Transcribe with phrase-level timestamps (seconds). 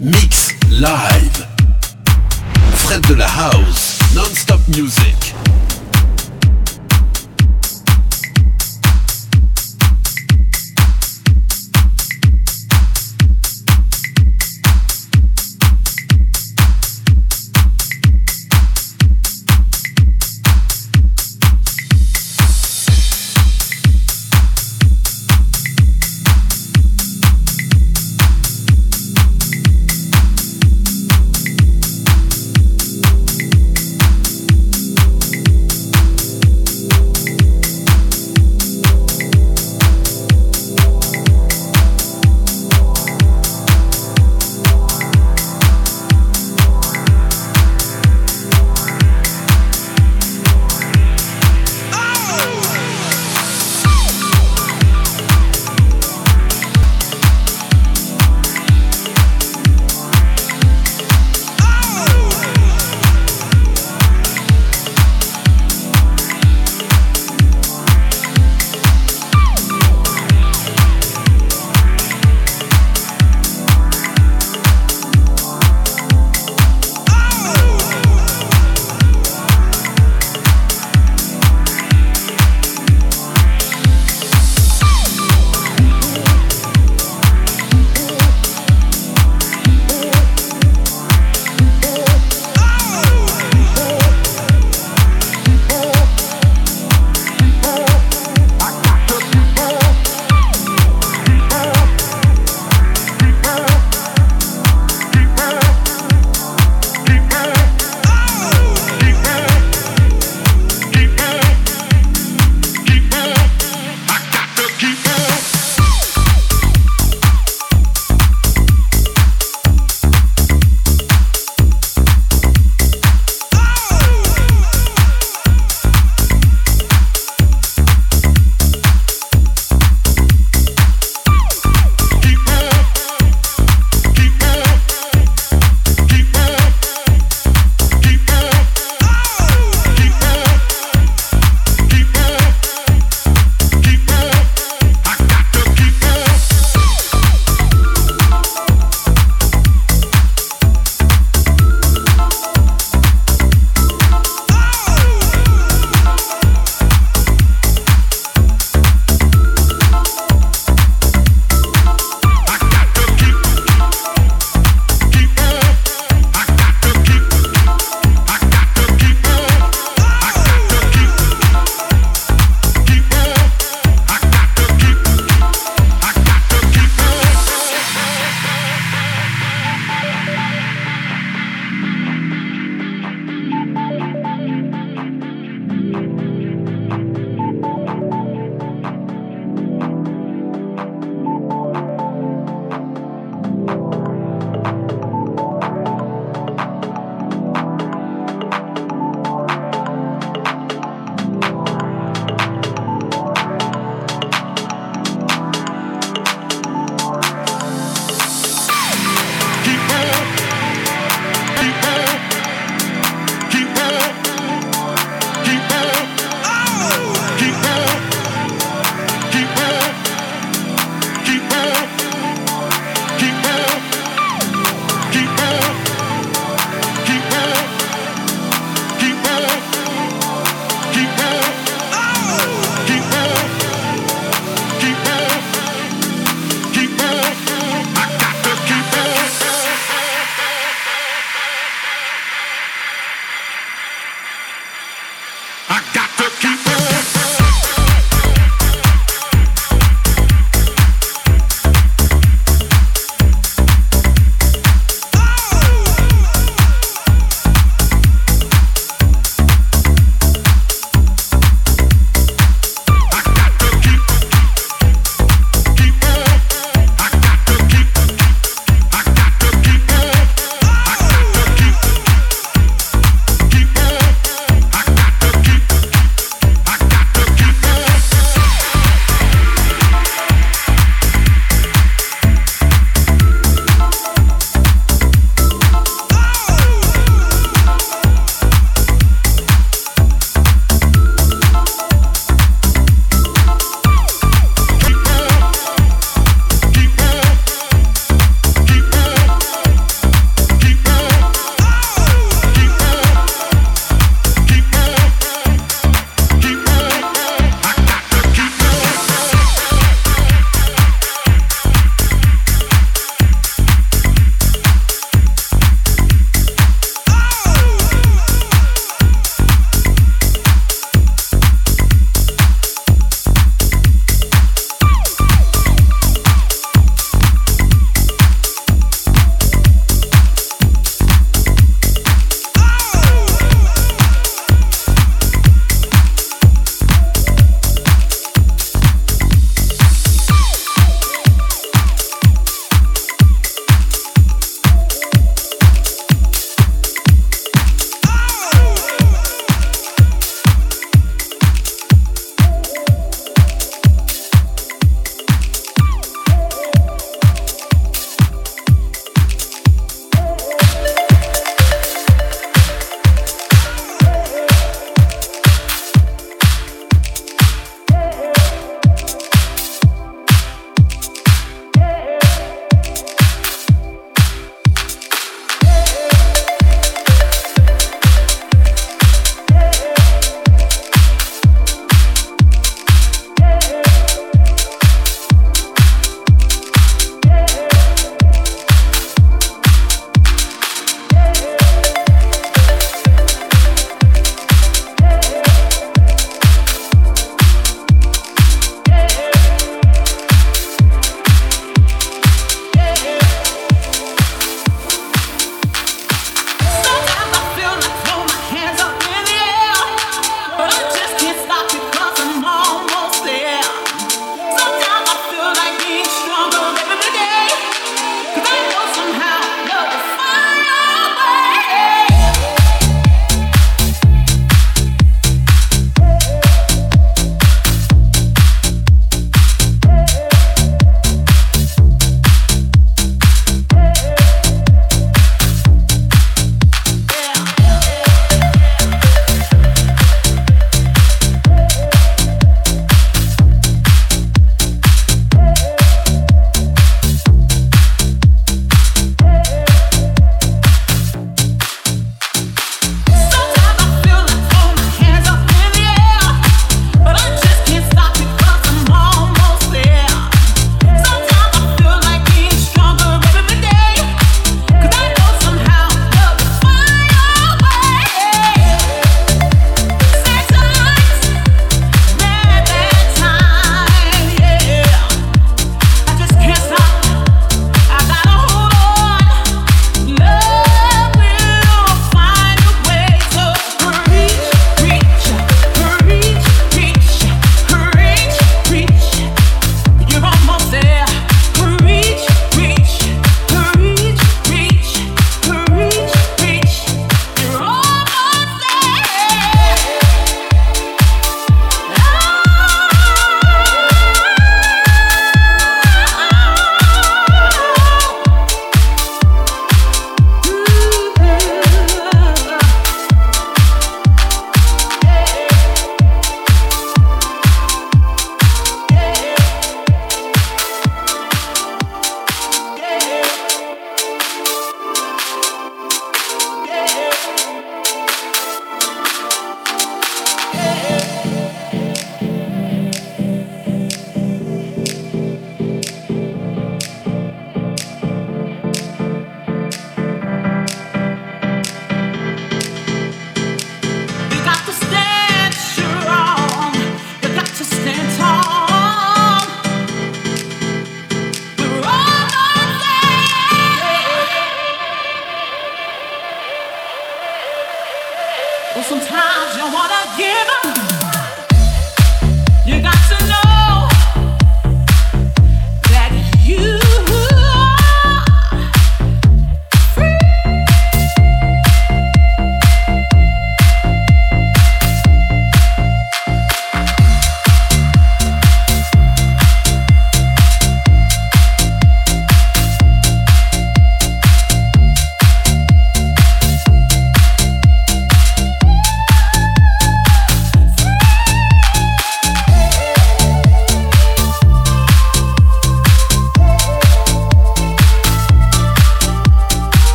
[0.00, 1.46] Mix live.
[2.76, 5.34] Fred de la House, non-stop music.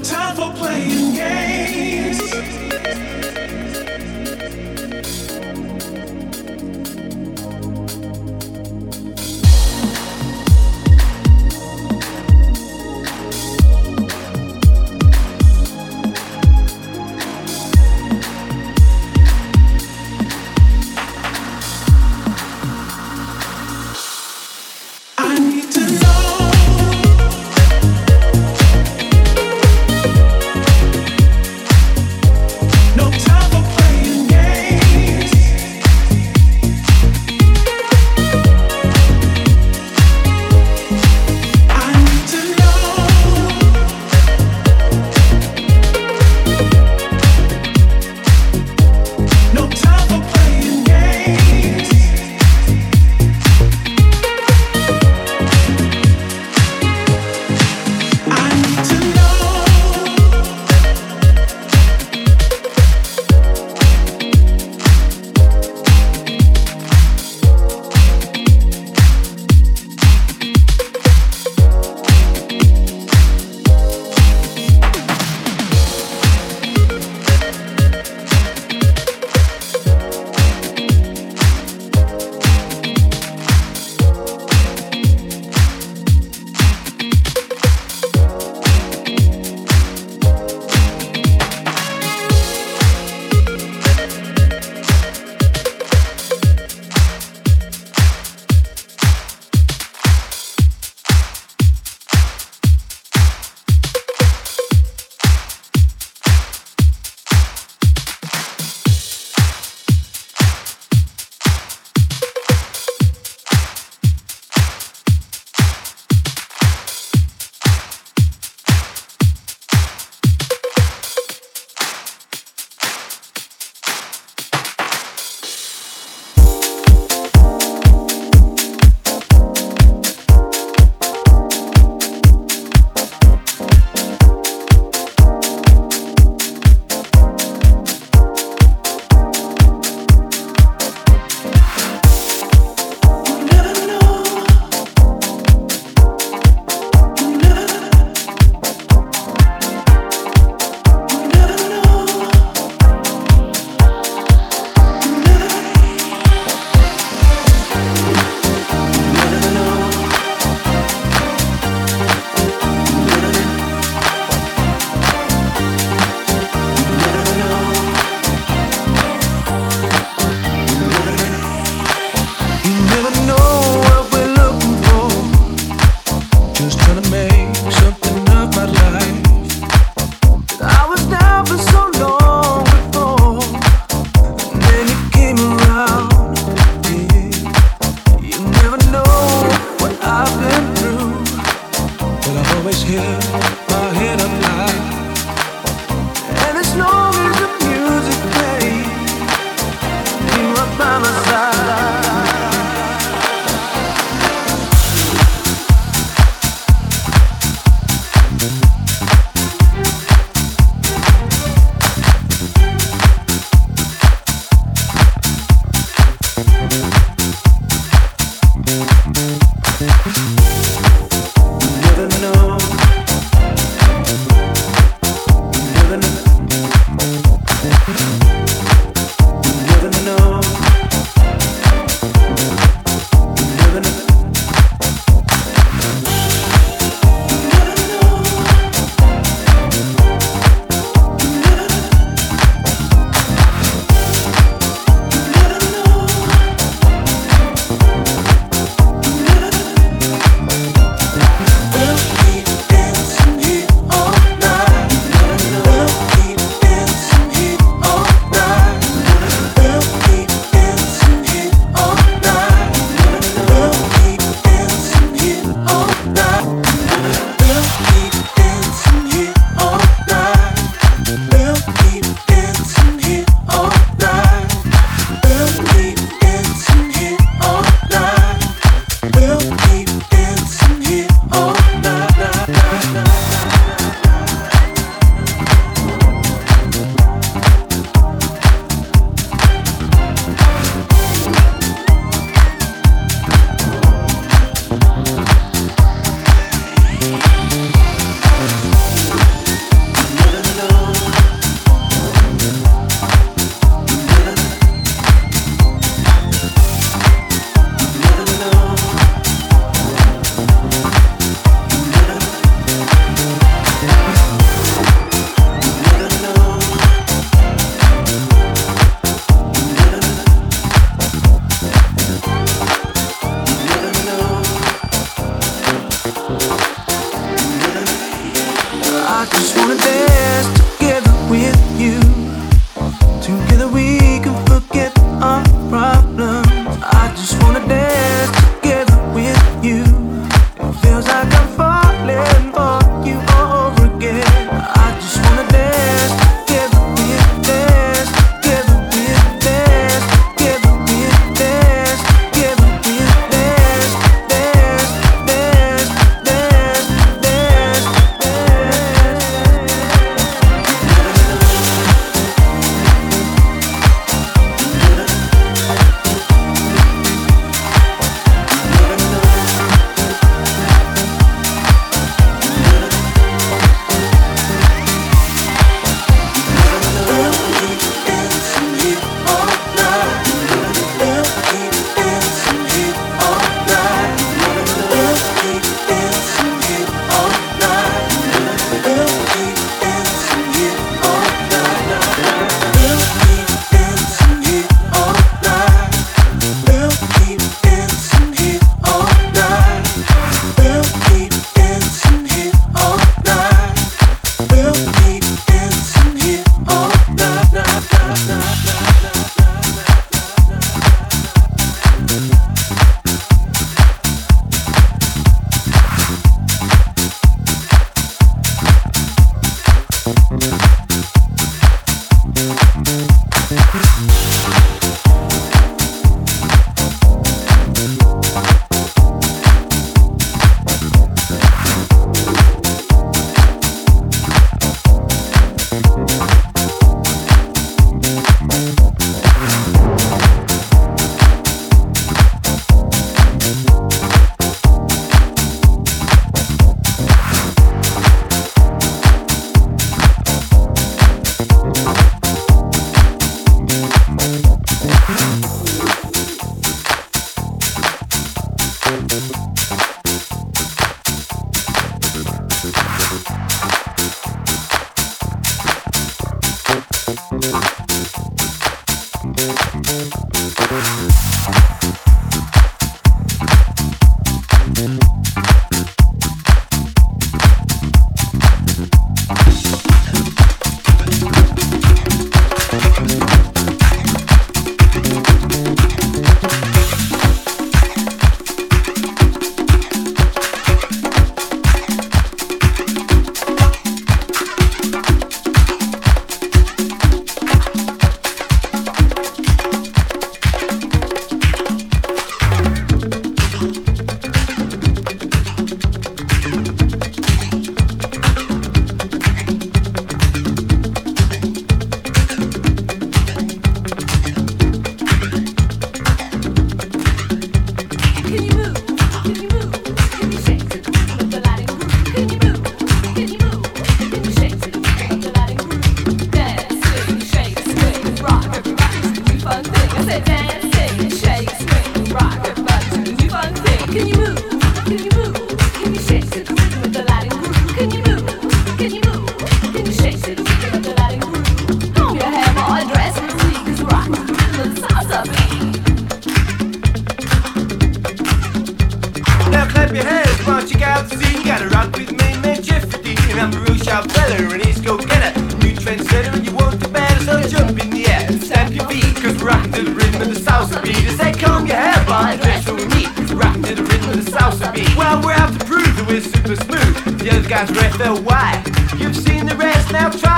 [341.19, 341.48] I come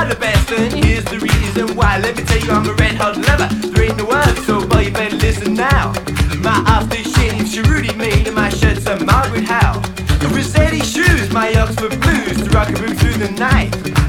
[0.01, 0.51] now the best.
[0.53, 1.98] And here's the reason why.
[1.98, 3.48] Let me tell you, I'm a red hot lover.
[3.72, 5.92] There ain't no other, so boy, you better listen now.
[6.40, 9.82] My aftershave, Cerruti made, and my shirt's a Margaret Howell.
[10.34, 13.99] Rossetti shoes, my Oxford blues, to rock a room through the night.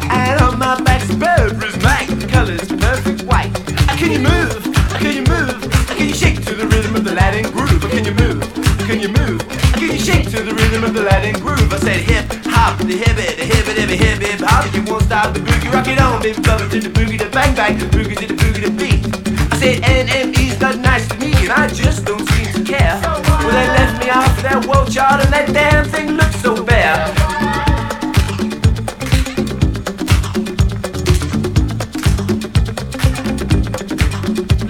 [10.32, 11.74] To the rhythm of the Latin groove?
[11.74, 14.64] I said hip hop, the hip it, the hip it, hip hip hip hop.
[14.74, 17.54] You won't stop the boogie, rock it on, baby, bubble to the boogie, the bang
[17.54, 19.04] bang, the boogie to the boogie, the beat.
[19.52, 22.98] I said NME's not nice to me, and I just don't seem to care.
[23.04, 26.64] Well, they left me off of that world chart, and that damn thing looks so
[26.64, 26.96] bare.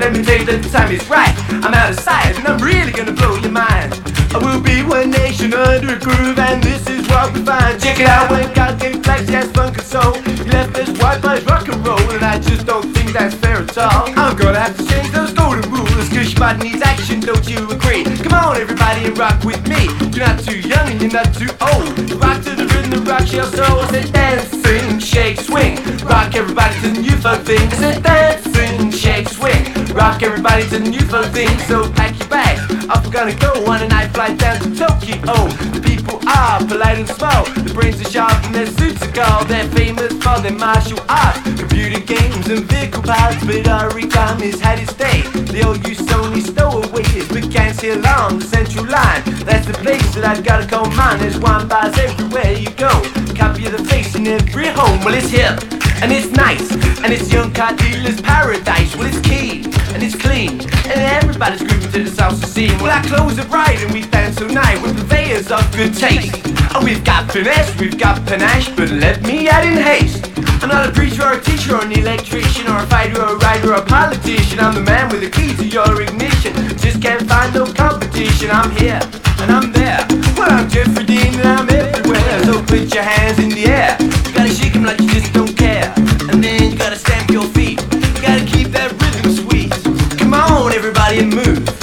[0.02, 1.36] Let me tell you that the time is right.
[1.62, 4.01] I'm out of sight, and I'm really gonna blow your mind.
[4.34, 7.80] I will be one nation under a groove, and this is what we find.
[7.82, 10.14] Check it out when God gave flex, yes, funk and soul.
[10.24, 13.58] He left us white boys rock and roll, and I just don't think that's fair
[13.58, 14.08] at all.
[14.16, 18.04] I'm gonna have to change those golden rules, cause your needs action, don't you agree?
[18.24, 19.92] Come on, everybody, and rock with me.
[20.16, 21.92] You're not too young and you're not too old.
[22.24, 23.84] Rock to the rhythm rock your soul.
[23.92, 25.76] Say dance, sing, shake, swing.
[26.08, 27.70] Rock everybody to the new folk thing.
[27.72, 29.64] Say dance, sing, shake, swing.
[29.96, 31.50] Rock everybody to the new folk thing.
[31.66, 32.62] So pack your bags.
[32.90, 35.34] Off we're gonna go on a night flight down to Tokyo.
[35.74, 37.44] The people are polite and small.
[37.66, 39.48] The brains are sharp and their suits are gold.
[39.48, 43.42] They're famous for their martial arts, computer games and vehicle parts.
[43.44, 45.22] But origami's had its day.
[45.52, 49.22] They all use Sony stowaways, but can't see along the central line.
[49.50, 51.18] That's the place that I've gotta call mine.
[51.20, 52.92] There's wine bars everywhere you go.
[53.34, 55.04] Copy of the face in every home.
[55.04, 56.72] Well, it's hip and it's nice
[57.04, 58.96] and it's young car dealer's paradise.
[58.96, 62.78] Well, it's keen and it's clean and everybody's grooving to the salsa scene.
[62.80, 64.82] Well, our clothes are bright and we dance all night.
[64.82, 64.94] We're
[65.32, 66.36] purveyors of good taste.
[66.74, 70.30] Oh, we've got finesse, we've got panache, but let me add in haste.
[70.62, 73.38] I'm not a preacher or a teacher or an electrician or a fighter or a
[73.38, 74.60] writer or a politician.
[74.60, 76.54] I'm the man with the key to your ignition.
[76.78, 78.50] Just can't find no competition.
[78.52, 79.00] I'm here
[79.42, 80.06] and I'm there.
[80.38, 82.44] Well, I'm Geoffrey Deane and I'm everywhere.
[82.46, 83.98] So put your hands in the air.
[84.00, 85.94] You gotta shake 'em like you just don't care.
[86.30, 87.82] And then you gotta stamp your feet.
[88.16, 89.72] You gotta keep that rhythm sweet.
[90.20, 91.81] Come on, everybody, and move.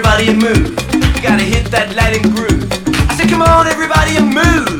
[0.00, 1.14] Everybody, and move.
[1.14, 2.66] You gotta hit that Latin groove.
[3.10, 4.79] I said, come on, everybody, and move.